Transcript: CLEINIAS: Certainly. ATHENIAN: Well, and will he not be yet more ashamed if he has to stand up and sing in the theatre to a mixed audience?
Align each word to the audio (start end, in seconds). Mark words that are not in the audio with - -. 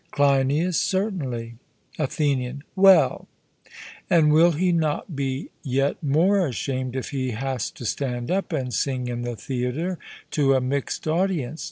CLEINIAS: 0.09 0.81
Certainly. 0.81 1.57
ATHENIAN: 1.99 2.63
Well, 2.75 3.27
and 4.09 4.33
will 4.33 4.53
he 4.53 4.71
not 4.71 5.15
be 5.15 5.51
yet 5.61 6.01
more 6.01 6.47
ashamed 6.47 6.95
if 6.95 7.11
he 7.11 7.33
has 7.37 7.69
to 7.69 7.85
stand 7.85 8.31
up 8.31 8.51
and 8.51 8.73
sing 8.73 9.05
in 9.07 9.21
the 9.21 9.35
theatre 9.35 9.99
to 10.31 10.55
a 10.55 10.59
mixed 10.59 11.07
audience? 11.07 11.59